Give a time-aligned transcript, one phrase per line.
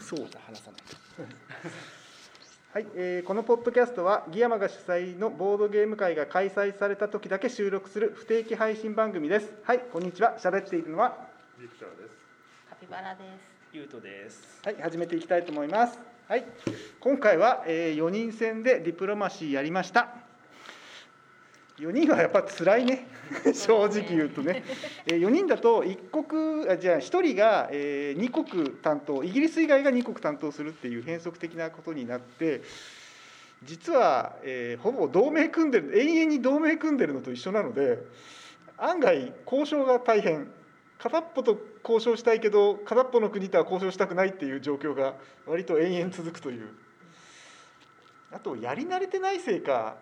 [0.00, 0.80] そうまた話さない。
[0.82, 0.90] と
[2.72, 9.52] はい、えーこのポッドキャストはギヤマが主催のボードゲーム会が開催された時だけ収録する不定期配信番組です。
[9.64, 10.36] はいこんにちは。
[10.38, 11.16] 喋っているのは
[11.60, 12.14] ビクターです。
[12.68, 13.26] カピバラです。
[13.72, 14.60] ゆうとです。
[14.64, 15.98] はい始めていきたいと思います。
[16.28, 16.44] はい
[17.00, 20.14] 今回は、え4人戦でディプロマシーやりました
[21.80, 23.06] 4人はやっぱ辛いね。
[23.54, 24.62] 正直言うとね、
[25.06, 32.60] え4人だと1国あじゃあ1人が、え2国担当イギリス以外が2国担当するっていう変則的なことになって
[33.64, 37.98] 実は、えーほぼ同盟組んでる永遠に同盟組んでるのと一緒なので
[38.76, 40.50] 案外交渉が大変。
[40.98, 45.14] 片っぽと交渉したいけど片っぽの国とは交渉したくないっていう状況が
[45.46, 46.68] 割と延々続くという。
[48.32, 49.96] あとやり慣れてないせいか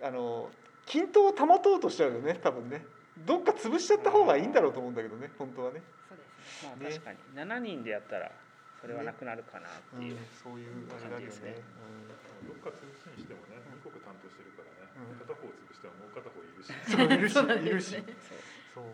[0.00, 0.48] あの
[0.86, 2.84] 均等を保とうとしちゃうよね多分ね。
[3.26, 6.32] どっか潰しちゃった方がいいんだろうと思うんだけどね本当はね、そうです
[6.64, 6.68] ね。
[6.68, 6.96] まあね。
[6.96, 7.18] 確かに。
[7.36, 8.32] 7人でやったら
[8.80, 11.20] それはなくなるかなっていう、そういうあれだよね。
[11.20, 11.54] 感じですね。
[12.42, 15.22] どっか潰すにしてもね、二国担当してるからね、うん。
[15.22, 16.74] 片方潰してももう片方いるし。
[16.74, 17.94] いるしいるし。
[18.74, 18.82] そう。
[18.82, 18.84] そう。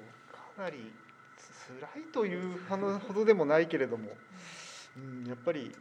[0.58, 0.92] かなり
[1.38, 4.10] つ辛いというほどでもないけれども、
[4.96, 5.72] うん、やっぱりうん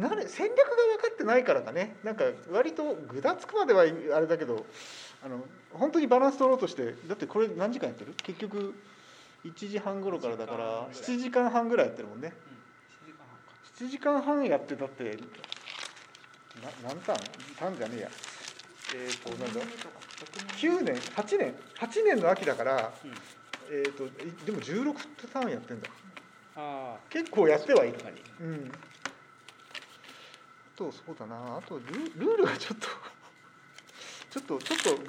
[0.00, 1.96] なれ戦略が分かってないからかね。
[2.02, 3.84] なんか割とぐだつくまではあ
[4.20, 4.64] れだけど
[5.24, 8.14] あの本当にバランス取ろうとしてだってこれ何時間やってる？
[8.22, 8.74] 結局
[9.44, 12.32] 1時半頃からだから7時間半ぐらいやってるもんね。
[13.78, 13.86] うん。
[13.86, 17.54] 7時間半か7時間半やってだってな何ターン？
[17.58, 18.10] ターンじゃねえや。
[18.96, 19.60] えっ、となんだ
[20.56, 22.20] ？9年8年？8年？
[22.20, 23.10] の秋だからうん。
[23.76, 24.08] えっ、とい
[24.46, 24.94] でも16
[25.32, 25.88] ターンやってんだ。
[26.56, 27.98] ああ結構やってはいる。
[28.40, 28.72] うん。
[28.72, 28.93] あ
[30.76, 31.56] とそうだな。
[31.58, 31.84] あとル
[32.26, 32.88] ルールがちょっと
[34.30, 35.02] ちょっとちょっと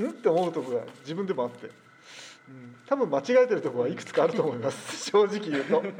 [0.00, 1.66] うんって思うとこが自分でもあって、
[2.48, 5.04] うん、多分間違えてるところはいくつかあると思います。
[5.10, 5.94] 正直言うと、うん、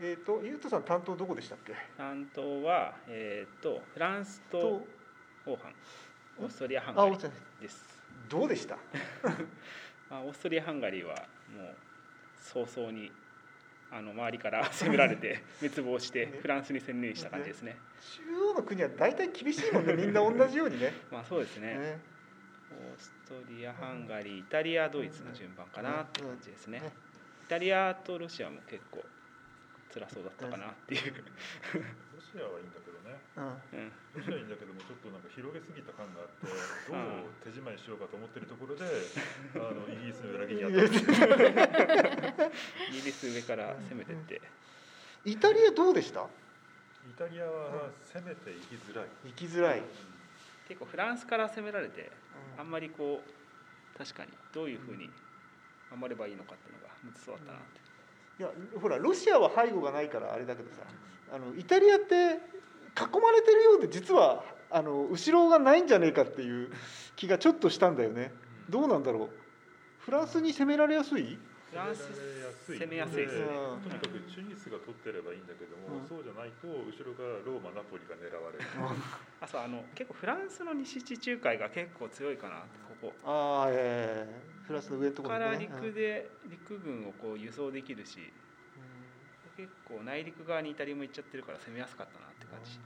[0.00, 1.74] えっ、とゆうとさん担当どこでしたっけ？
[1.96, 4.66] 担当はえっ、とフランスとと
[5.46, 5.74] オーハン。
[6.38, 7.30] オーストリア・ハンあガリー。
[7.62, 8.76] です、どうでした？
[10.10, 11.14] まあ、オーストリア・ハンガリーは
[11.50, 11.76] もう
[12.38, 13.10] 早々に
[13.90, 17.76] あの周りから 攻められて滅亡してフランスに専念した感じですね。
[18.00, 19.94] 中央の国は大体厳しいもんね。
[19.94, 20.92] みんな同じようにね。
[21.10, 21.78] まあそうですね。
[21.78, 22.00] ね。
[22.70, 26.80] オーストリア、ハンガリー、イタリア、ドイツの順番かなって感じですね。
[26.80, 26.92] ね
[27.44, 29.04] イタリアとロシアも結構
[29.94, 31.14] 辛そうだったかなっていう。
[31.14, 33.14] ロシアはいいんだけどね。
[33.36, 33.50] うんう
[33.86, 36.46] ん、ロシアはいいんだけども、ちょっとなんか広げすぎた感があって、
[36.90, 38.84] どう手締まいしようかと思ってるところで、
[39.54, 42.46] あのイギリスの裏切りにあった。
[42.90, 44.40] イギリス上から攻めてって、
[45.24, 46.26] イタリアどうでした？
[47.06, 49.08] イタリアは攻めていきづらい。
[49.24, 49.82] 行きづらい、
[50.68, 52.10] 結構フランスから攻められて、
[52.56, 55.08] うんあんまりこう確かにどういうふうに
[55.94, 57.80] 守ればいいのかっていうのが難しそうだったなって。
[58.38, 58.50] いや
[58.80, 60.82] ほらロシアは背後がないからあれだけどさ
[61.32, 62.38] あのイタリアって
[62.96, 66.72] 囲まれてるようで実はあの後ろがないんじゃねえかっていう
[67.14, 68.32] 気がちょっとしたんだよね。
[68.68, 69.30] どうなんだろう。
[70.00, 71.38] フランスに攻められやすい？
[71.70, 72.02] フランス
[72.66, 73.26] 攻めやすい。
[73.26, 73.44] ですね。
[73.44, 73.80] うん。
[73.80, 76.08] とにかくチュニスが取ってればいいんだけども、うん。
[76.08, 76.72] そうじゃないと後
[77.04, 78.64] ろがローマナポリが狙われる。
[79.40, 82.64] あそうあの結構フランスの西地中海が結構強いかな
[83.00, 83.12] ここ。
[83.24, 85.68] ああええフランスの上のところからね。
[85.70, 88.18] 陸で陸軍をこう輸送できるし
[89.56, 92.78] 結構内陸側にイタリアも行っちゃってるから攻めやすかったなって感じ、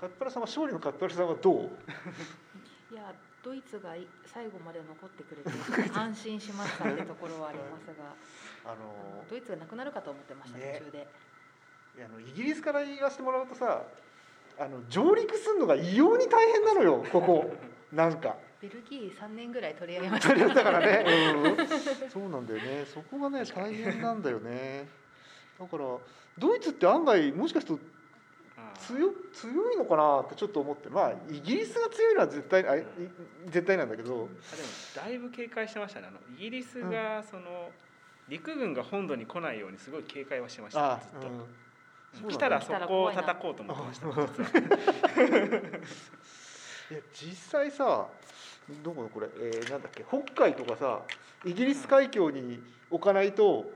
[0.00, 1.70] カッパラさんは勝利のカッパラさんはどう？
[2.90, 5.50] いやドイツがい最後まで残ってくれて
[5.96, 7.92] 安心しましたってところはありますが、
[8.64, 11.06] ああののドイツがなくなるかと思ってました、ね途中で。
[11.96, 13.82] いやあのイギリスから言わせてもらうとさ
[14.58, 17.54] あの上陸するのが異様に大変なのよここ。
[17.92, 18.36] なんか。
[18.60, 21.04] ベルギー3年ぐらい取り上げましたからね、
[21.56, 22.84] うん、そうなんだよね。
[22.86, 24.88] そこがね大変なんだよね
[25.58, 25.84] だから
[26.38, 27.84] ドイツって案外もしかすると
[28.80, 32.86] 強強いのかなってちょっと思ってまあイギリスが強いのは絶対あい
[33.46, 34.28] 絶対なんだけど。
[34.52, 36.06] あでもだいぶ警戒してましたね。
[36.08, 37.70] あのイギリスがその、
[38.28, 42.30] 陸軍が本土に来ないようにすごい警戒はしてましたあずっと、うん。
[42.30, 44.06] 来たらそこを叩こうと思ってました。
[46.90, 48.06] いや実際さ
[48.82, 50.04] どこのこれ、えーなんだっけ？
[50.04, 51.02] 北海とかさ
[51.44, 53.66] イギリス海峡に置かないと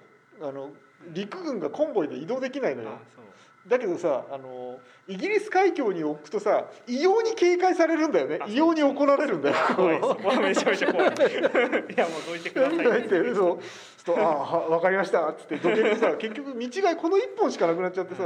[0.40, 0.70] あの
[1.08, 2.90] 陸軍がコンボイで移動できないのよ。
[3.68, 8.38] だけどさあのイギリス海峡に置くとさ異様に警戒されるんだよね。
[8.40, 9.56] あ異様に怒られるんだよ。
[9.76, 11.08] 怖いめちゃめちゃ怖い。
[11.08, 11.12] い
[11.96, 13.00] やもうどいてください。
[13.06, 13.34] っ てそう。
[13.34, 18.24] そうすると「ああは分かりました」っつってどけてさ結局道がこの1本しかなくなっちゃってさ、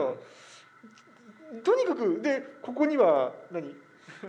[1.63, 3.75] とにかくでここには何、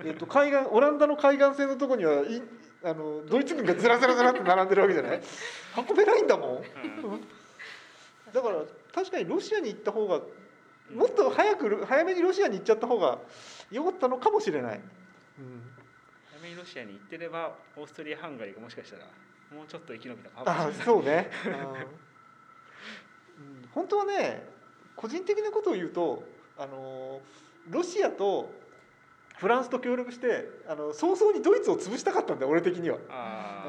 [0.03, 2.41] えっと海岸オランダの海岸線のとこにはい
[2.83, 5.21] あのドイツ軍がずらずらずらって並んでるわけじゃない？
[5.89, 6.49] 運べないんだもん。
[6.57, 6.63] うん
[8.33, 8.63] だから
[8.93, 10.21] 確かにロシアに行った方が
[10.93, 13.19] もっと早く早めにロシアに行っちゃった方が
[13.71, 14.79] 良かったのかもしれない。
[15.39, 15.61] うん。
[16.31, 19.03] 早めにロシアに行ってればオーストリアハンガリーがもしかしたら
[19.53, 20.49] もうちょっと生き延びたかも。
[20.49, 21.31] あしれないそうね、
[23.37, 24.47] うん、本当はね
[24.95, 26.23] 個人的なことを言うと
[26.57, 27.21] あの
[27.69, 28.49] ロシアと
[29.37, 32.97] フランスと協力してあの早々にドイツを潰したかったんだよ俺的には。
[33.09, 33.65] あ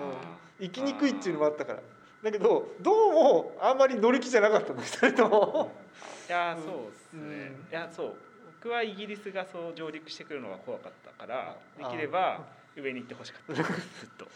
[0.60, 1.82] 行きにくいっていうのもあったから
[2.22, 5.72] だけどどうもあんまり乗り気じゃなかったんだ2人とも。
[6.26, 7.68] ーいやーそうですね、うん。
[7.70, 8.14] いやそう。
[8.60, 12.44] 僕はイギリスがそう上陸してくるのが怖かったからできれば
[12.76, 13.62] 上に行ってほしかった。
[13.62, 13.64] ずっ
[14.18, 14.26] と。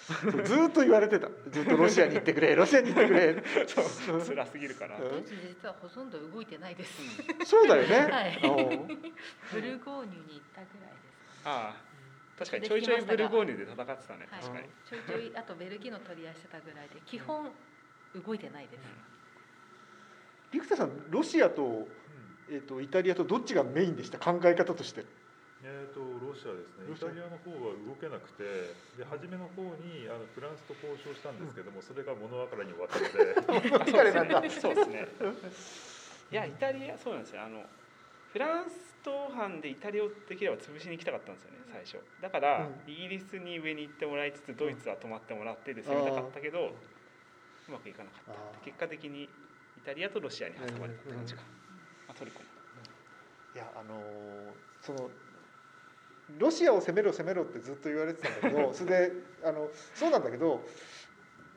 [0.44, 1.28] ずーっと言われてた。
[1.50, 3.42] ずっとロシアに行ってくれ ロシアに行ってくれ。
[3.66, 3.82] そ
[4.14, 5.10] う辛すぎるかな、うん。
[5.10, 7.02] ドイツ実はほとんど動いてないです。
[7.44, 8.40] そうだよね、 はい。
[8.42, 8.84] う。
[8.84, 11.08] んブルゴーニュに行ったぐらいで
[11.42, 11.48] す。
[11.48, 11.92] ああ
[12.38, 14.40] 確かにちょいちょいブルゴーニュで戦ってたねはい。
[14.40, 17.50] 確かに、ちょいちょいあとベルギーの取り合いしてたぐらいで基本
[18.20, 18.80] 動いてないです。
[20.52, 21.88] 陸田さんロシアと,、
[22.50, 24.18] えー、とイタリアとどっちがメインでした？
[24.18, 25.04] 考え方として。
[25.64, 26.92] えー、とロシアですね。
[26.92, 28.42] イタリアの方は動けなくて
[28.98, 34.50] で初めの方にあのフランスと交渉したんですけども、それが物別れに終わったので。
[34.60, 35.08] そうですね。
[36.32, 37.42] いやイタリアそうなんですよ。
[37.42, 37.64] あの
[38.32, 41.98] フランスと藩でイタリアをできれば潰しに行きたかったんですよね最初。
[42.20, 46.74] だから、うイギリスに上に行ってもらいつつドイツは止まってもらってで攻めたかったけど、
[47.72, 48.32] うまくいかなかった。
[48.32, 49.28] あ結果的にイ
[49.84, 51.40] タリアとロシアに挟まれた感じか。
[52.08, 52.40] あトルコ
[53.54, 54.02] いやあのー
[54.82, 55.10] その
[56.38, 59.12] ロシアを攻めろ攻めろってずっと言われてたんだけど それで
[59.44, 60.64] あのそうなんだけど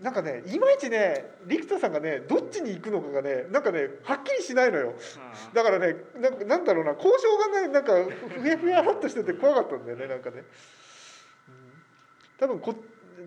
[0.02, 4.96] なんかねいまいちね陸田さんがねどっちに行くのかがねなんかねはっきりしないのよ。
[5.18, 10.44] あだからねななんだろうな交渉がねなんかふやふやっとしてて怖かったんだよねなんかね、
[11.48, 11.74] うん。
[12.38, 12.76] 多分こ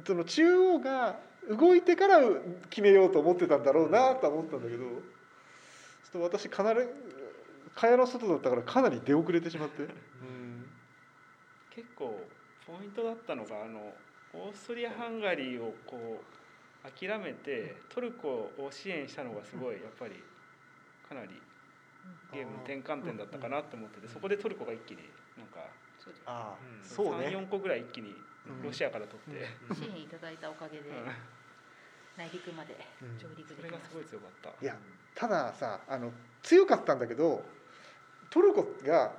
[0.06, 1.18] その中央が
[1.48, 2.20] 動いてから
[2.68, 6.80] 決めようと思ってたんだろうなとは思ったんだけどちょっと私かなり
[7.74, 10.66] 蚊帳の外だったからかなり出遅れてしまって、うん。
[11.70, 12.26] 結構
[12.66, 13.94] ポイントだったのがあの
[14.34, 20.22] オーストリアハンガリーをこう諦めてトルコを支援したのがすごいやっぱり
[21.08, 21.40] かなり
[22.32, 24.98] ゲームの転換点だったかなと思っててそこでトルコが一気に
[25.36, 25.60] なんか
[25.98, 26.22] そうです。
[26.26, 26.84] ああうん。
[26.84, 27.28] そうね。
[27.28, 28.14] 34個ぐらい一気に
[28.62, 30.88] ロシアから取って、支援いただいたおかげで。
[30.88, 31.37] うん
[32.18, 33.18] 内陸までうん。
[33.18, 34.64] 上陸そできましれがすごい強かった。
[34.64, 34.76] いや
[35.14, 36.10] たださあの
[36.42, 37.42] 強かったんだけど
[38.30, 39.12] トルコが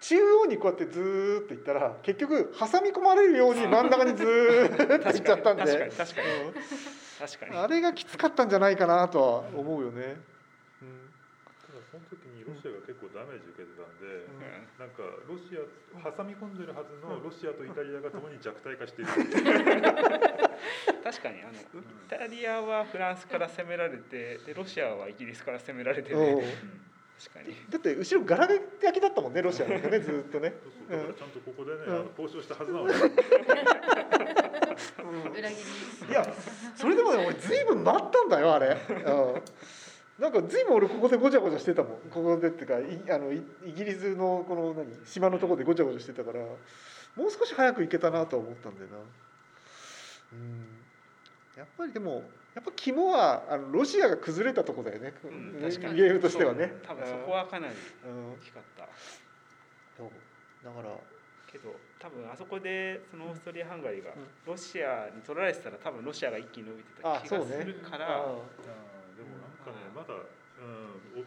[0.00, 5.62] 中央にこうやってずーっと行ったら結局挟み込まれるように真ん中にずーっと行っちゃったんで。
[5.64, 6.28] 確かに確かに。
[6.28, 6.54] うん。
[7.18, 7.56] 確かに。
[7.56, 10.16] あれがきつかったんじゃないかなとは思うよね。
[10.82, 11.07] うん
[11.88, 14.44] その時にロシアが結構ダメージ受けてたんで、うん。
[14.76, 15.64] なんかロシア
[16.04, 19.12] 挟み込んでるはずのロシアとイタリアがともに弱体化している、
[21.00, 21.64] 確かにあのイ
[22.08, 26.20] タリアはフランスから攻められてでロシアはイギリスから攻められて、うん。
[26.36, 26.44] ね、
[27.16, 27.56] 確かに。
[27.70, 30.54] だって後ろガラガラ焼きだったもんねロシアなんかねずーっとね。
[30.60, 30.98] そうそう。
[30.98, 31.94] だからちゃんとここでね、うん。
[31.94, 32.98] あの交渉したはずなのに、た。
[35.32, 35.56] 裏切
[36.06, 36.12] り。
[36.12, 36.26] いや
[36.76, 38.76] それでもね俺ずいぶん待ったんだよあれ。
[39.06, 39.42] うん
[40.18, 41.92] なんかずいぶん俺ここでごちゃごちゃしてたもん。
[42.10, 48.96] ここでっていうかいあのいイギリスのこの何島のところでごちゃごちゃしてたからもう少し早く行けたなとは思ったんだよな。
[50.32, 50.66] うん。
[51.56, 52.22] やっぱりでも
[52.54, 56.00] やっぱ肝はあのロシアが崩れたとこだよね、うんゲ確かに。
[56.00, 56.74] ームとしてはね。
[56.82, 58.88] 多分そこはかなりうん大きかった。
[59.96, 60.10] そう
[60.64, 60.96] だから
[61.50, 64.26] けど多分あそこでそのオーストリア・ハンガリーがうん。
[64.46, 68.97] ロシアに取られてたら多分ロシアが一気に伸びてた気がするから、ね
[69.98, 71.26] まだ、うん、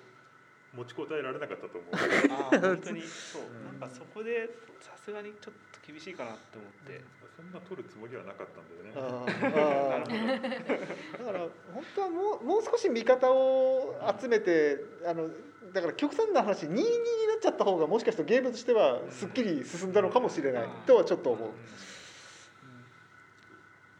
[0.73, 1.91] お持ちこたえられなかったと思う。
[2.59, 3.01] 本当に。
[3.03, 3.41] そう。
[3.43, 3.79] うん。
[3.79, 4.49] なんかそこで
[4.79, 6.57] さすがにちょっと厳しいかなって。
[6.57, 7.01] 思って、
[7.35, 8.91] そんな取るつもりはなかったんだよね。
[8.95, 11.25] あ なるーほど。
[11.25, 11.39] だから
[11.73, 15.29] 本当はもうもう少し味方を集めてあの
[15.73, 16.89] だから極端な話2-2にな
[17.37, 21.49] っちゃった方がもしかしたらゲームとしてはすっきり進んだのかもしれないとはちょっと思う。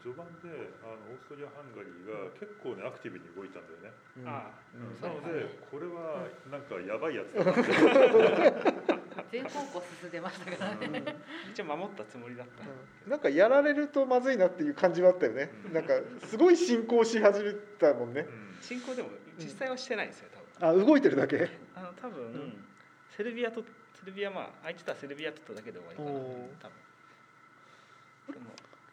[0.02, 0.50] 序盤で
[0.82, 3.94] あのオーストリア・ハンガリーが結構ねアクティブに動いたんだよね。
[4.18, 4.28] うん。
[4.28, 4.98] あうん。
[4.98, 7.54] なのでこれはなんかやばいやつだな。
[9.30, 11.04] 全方向進んでましたからね。
[11.54, 12.66] 一応守ったつもりだった、う
[13.06, 13.10] ん。
[13.10, 15.50] なんかやられるとまずいなっていう感じはあったよね。
[15.72, 15.94] なんか
[16.26, 18.26] すごい進行し始めたもんね。
[18.60, 20.28] 進行でも実際はしてないんですよ
[20.60, 20.82] 多分。
[20.82, 21.48] あ動いてるだけ？
[21.76, 22.64] あの多分、ん。
[23.16, 26.74] セルビアとセルビアまあ相手とはセルビアとっただけで終わりかな多分。
[28.26, 28.38] その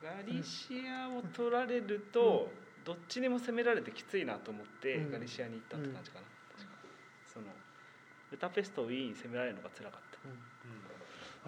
[0.01, 2.49] ガリシアを取られると、
[2.85, 5.11] どっちにも攻められてきついなと思って、うん。
[5.11, 6.25] ガリシアに行ったって感じかな、
[6.55, 6.77] 確か。
[7.33, 7.45] その
[8.31, 10.19] ブタペストウィーンに攻められるのが辛かった。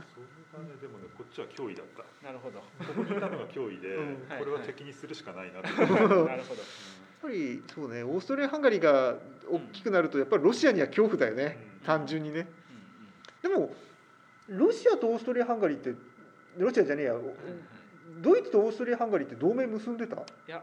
[0.08, 2.26] それがねでもねこっちは脅威だった。
[2.26, 2.60] なるほど。
[2.60, 2.66] こ
[2.96, 4.18] こにいたのが脅威で、うん。
[4.28, 6.28] これは敵にするしかないなと、なるほど。
[6.28, 6.40] やっ
[7.22, 9.16] ぱりそうねオーストリアハンガリーが
[9.50, 11.86] 大きくなるとやっぱりロシアには恐怖だよね、うん。
[11.86, 12.40] 単純にね。
[12.40, 12.52] うんうん
[13.42, 13.74] でも
[14.48, 15.96] ロシアとオーストリアハンガリーって
[16.58, 17.14] ロシアじゃねえや
[18.20, 20.16] ドイツとオーストリアハンガリーって同盟結んでた？
[20.16, 20.62] いや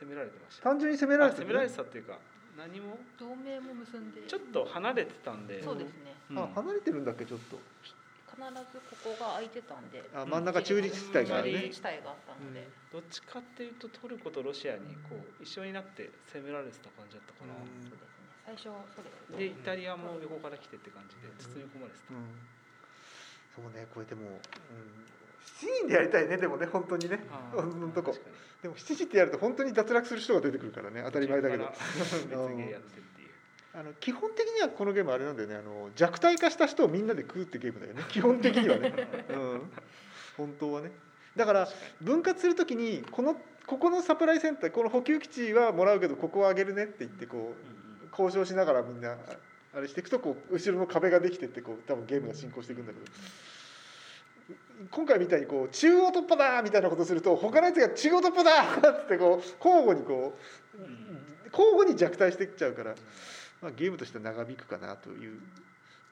[0.00, 0.62] 攻められてました。
[0.62, 2.18] 単純に攻められてあ攻められてたっていうか
[2.56, 2.96] 何も。
[3.18, 4.22] 同盟も結んで。
[4.22, 5.62] ちょっと離れてたんで。
[5.62, 6.14] そうですね。
[6.30, 6.38] うん。
[6.38, 7.58] あ離れてるんだっけちょっと。
[8.34, 10.02] 必ずここが空いてたんで。
[10.14, 11.58] あ真ん中中立地帯があるね。
[11.58, 17.82] 中立地帯があったので、どっちかっていうとトルコとロシアにこう一緒になって攻められてた感じだったかな、うん。
[17.86, 18.26] そうですね。
[18.42, 19.30] 最初そうです。
[19.30, 22.26] ねでイタリアも横から来てって感じで包み込まれてた、うん。
[23.54, 24.42] そうねこれでも、うん、
[25.60, 27.20] 7人でやりたいねでもね本当にね。
[27.30, 28.14] あーうんとこ。
[28.62, 31.64] でも7人ってやると本当に脱落する人が出てくるからね 当たり前だけど。
[33.76, 35.56] あの基本的にはこのゲームあれなんだよね。
[35.56, 38.04] あの弱体化した人をみんなで食うってゲームだよね。
[38.08, 38.94] 基本的にはね、
[39.30, 39.62] うん、
[40.36, 40.92] 本当はね。
[41.34, 41.68] だから
[42.00, 47.74] 分割するときにこのここのサプライセンターこの補給基地はもらうけどここはあげるねって言ってこに
[48.06, 49.16] う交渉しながらみんなあ
[49.76, 53.06] あれしていくとこう後ろの壁ができてってこう多分ゲームが進行していくんだけど
[54.90, 60.36] 今回みたいにこう中央突破だみたいなことすると他のやつが中央突破だってこう交互にこ
[60.76, 60.80] う
[61.50, 62.94] 交互に弱体していっちゃうから、
[63.62, 65.38] まあ、ゲームとしては長引くかなという。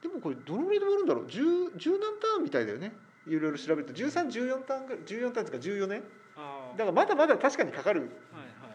[0.03, 2.93] でもこれどのぐらいで回るんだろう？10, 10何ターンみたいだよね？
[3.27, 3.93] いろいろ調べると。
[3.93, 6.03] 1314ターンぐらい14ターンですか14年？
[6.37, 8.11] ああだからまだまだ確かにかかる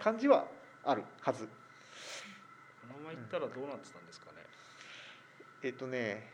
[0.02, 0.48] 感じは
[0.84, 1.46] あるはず。
[1.46, 1.50] こ
[2.94, 4.38] のまま行ったらどうなってたんですかね、
[5.64, 6.30] えっとね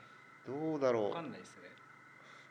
[0.46, 1.73] どうだろわかうんないですね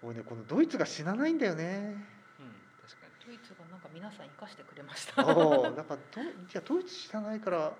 [0.02, 1.94] 俺ねこのドイツが死なないんだよね。
[2.38, 2.46] うん
[2.82, 3.26] 確かに。
[3.26, 7.72] ドイツがなんか皆さん生かしてくれましあたあなんかどいやドイツ死なないから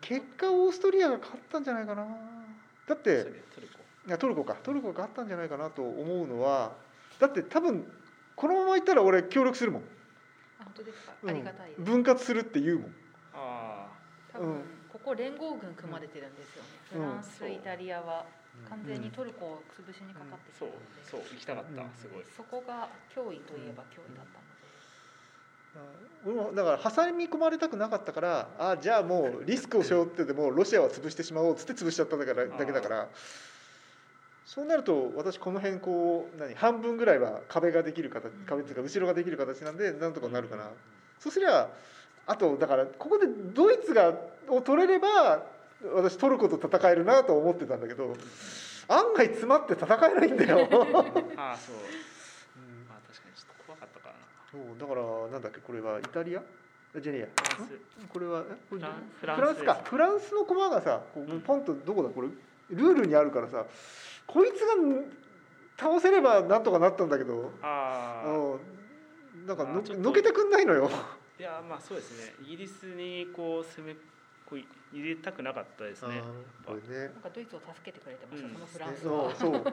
[0.00, 2.06] 結果オーストリアが勝ったんじゃないかな。
[2.86, 3.24] だって
[3.54, 3.78] トルコ。
[4.06, 4.54] いやトルコか。
[4.62, 6.72] トルコが勝ったんじゃないかなと思うのは
[7.18, 7.86] だって多分
[8.34, 9.82] このままいったら俺協力するもん、
[10.58, 11.30] あ本当ですか、うん。
[11.30, 12.94] ありがたい分割するって言うもん。
[13.34, 13.86] あ
[14.32, 14.62] 多分、うん。
[14.90, 17.00] ここ連合軍組まれてるんですよね、うん。
[17.00, 18.24] フランス、イタリアは
[18.68, 21.90] 完全にトルコを潰しにかかってあそうきてるので、そう行きたかった、うん。
[21.96, 22.24] すごい。
[22.36, 24.38] そこが脅威といえば脅威だった。
[24.38, 33.08] ので、俺もだから挟み込まれたくなかったからあじゃあもうリスクを背負ってでもロシアは潰してしまおうっつって潰しちゃっただからだけだから。
[34.46, 40.70] そうなると私この辺こう何半分ぐらいは壁ができる形壁っていうか後ろができる形なんでなんとかなるかな。
[41.20, 41.68] そうすりゃ
[42.26, 44.12] あとだからここでドイツが
[44.48, 45.44] を取れれば
[45.94, 48.14] 私トルコと戦えるなと思ってたんだけど
[48.88, 50.68] 案外詰まって戦えないんだよ。
[51.36, 51.76] ああそう。
[52.88, 54.20] まあ確かにちょっと怖かったからな。
[54.50, 56.42] そうだからなんだっけこれはイタリア？
[57.00, 57.72] じゃねえやフランス。
[58.12, 58.56] これはえ？
[58.68, 58.80] これ
[59.20, 59.74] フランフランスか。
[59.74, 62.10] フランスの駒がさこうポンとどこだ？
[62.10, 62.28] これ
[62.70, 63.64] ルールにあるからさ
[64.26, 64.74] こいつが
[65.78, 67.52] 倒せればなんとかなったんだけど。
[67.62, 68.28] ああ。
[68.28, 68.60] うん
[69.46, 70.90] なんかののけてくんないのよ。
[71.38, 72.34] いやまあそうですね。
[72.42, 73.96] イギリスにこう攻め
[74.50, 74.60] こう
[74.92, 76.20] 入れたくなかったですね。
[76.66, 77.04] これね。
[77.04, 78.54] なんかドイツを助けてくれてました、うん。
[78.54, 79.34] そのフランスそうは。
[79.36, 79.52] そう。
[79.52, 79.64] そう。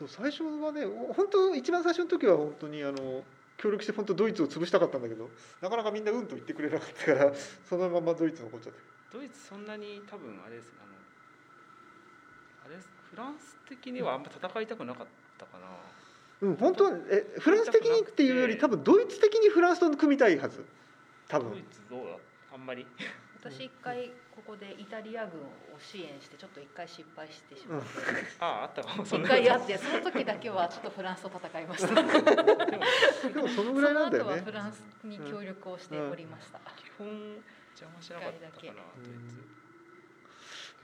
[0.00, 3.22] そう最初はね本当一番最初の時は本当にあの
[3.58, 5.28] 協力して本当ドイツを潰したかったんだけど
[5.60, 7.32] なかなかみんなうんと言ってくれなかったから
[7.68, 8.78] そのままドイツ残っちゃって。
[9.12, 10.94] ドイツそんなに多分あれですあの
[12.64, 15.66] あれですフランス的にはあんま戦いたくなかったかな、
[16.48, 20.64] うん本当はえフランス的にっていうより多分ドイツ的にフランスと組みたいはず。
[21.28, 21.50] 多分。
[21.50, 22.16] ドイツどうだ
[22.52, 22.86] あんまり。
[23.40, 27.88] 私一回ここでイタリア軍を支援してちょっと一回失敗してしまって、
[28.38, 31.94] あああったかも一な回やってその時だけはちょっとフランスと戦いました。
[33.32, 34.30] でもそのぐらいなんだよね。
[34.30, 36.60] その後はフランスに協力をしておりました。
[36.76, 37.08] 基本
[37.72, 39.60] 邪魔しなかったかなドイツ。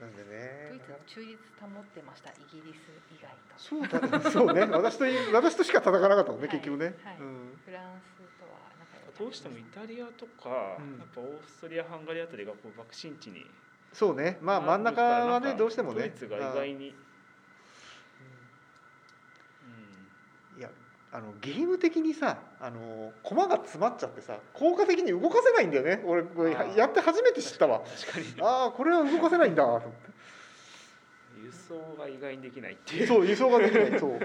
[0.01, 0.15] なん。
[0.15, 3.57] でドねイツ中立保ってましたイギリス以外と。
[3.57, 4.61] そうだそうね。
[4.65, 6.57] 私と私としか戦わなかったもんね、はい。
[6.57, 7.17] 結局ね、はい。
[7.19, 7.59] うん。
[7.63, 8.66] フランスとは
[9.19, 10.99] どうしてもイタリアとか、うん。
[10.99, 13.45] やっぱオーストリアハンガリーあたりがこう爆心地に
[13.93, 14.37] そうね。
[14.41, 16.01] まあ真ん中はねどうしてもね。
[16.01, 16.87] ドイツが意外に、
[20.57, 20.69] いや
[21.11, 26.03] あのゲーム的にさあの駒が詰まっちゃってさ効果的に動かせないんだよね。
[26.05, 27.79] 俺これやって初めて知ったわ。
[27.79, 28.25] 確かに。
[28.41, 29.87] ああこれは動かせないんだと思って。
[31.43, 33.07] 輸送が意外にできないっていう。
[33.07, 33.99] そう輸送ができない。
[33.99, 34.19] そう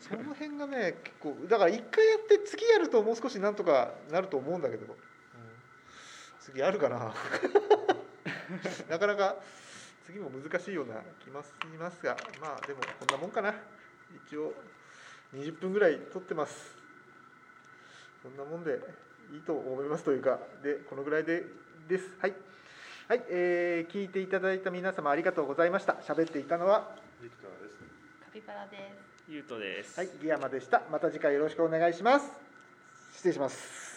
[0.00, 4.96] その辺がね結構だから一回やって次やるともう少しなんとかなると思うんだけど、
[6.40, 7.12] 次あるかな。
[8.88, 9.36] なかなか
[10.06, 13.54] 次も難しいような気もしますがまあでもこんなもんかな。
[14.26, 14.52] 一応
[15.34, 16.74] 20分ぐらい撮ってます。
[18.22, 18.80] そんなもんで
[19.32, 21.44] いいと思いますというかでこのぐらいで
[21.88, 22.04] です。
[22.20, 22.34] はい。
[23.08, 25.94] はい、えー聞いていただいた皆様ありがとうございました。
[25.94, 27.74] 喋っていたのはビクターです。
[28.24, 29.96] カピバラですゆうとです。
[29.96, 30.82] はい、ギヤマでした。
[30.90, 32.26] また次回よろしくお願いします。
[33.14, 33.89] 失礼します。